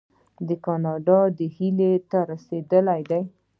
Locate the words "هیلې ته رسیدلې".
1.55-3.01